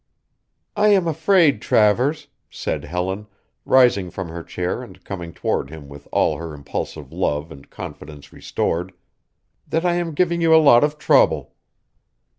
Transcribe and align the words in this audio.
"I 0.75 0.87
am 0.87 1.07
afraid, 1.07 1.61
Travers," 1.61 2.25
said 2.49 2.85
Helen, 2.85 3.27
rising 3.65 4.09
from 4.09 4.29
her 4.29 4.41
chair 4.43 4.81
and 4.81 5.03
coming 5.03 5.31
toward 5.31 5.69
him 5.69 5.89
with 5.89 6.07
all 6.11 6.37
her 6.37 6.55
impulsive 6.55 7.13
love 7.13 7.51
and 7.51 7.69
confidence 7.69 8.33
restored, 8.33 8.93
"that 9.67 9.85
I 9.85 9.93
am 9.93 10.15
giving 10.15 10.41
you 10.41 10.55
a 10.55 10.57
lot 10.57 10.83
of 10.83 10.97
trouble." 10.97 11.53